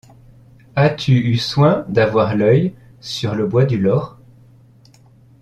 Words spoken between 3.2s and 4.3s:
le bois du loch?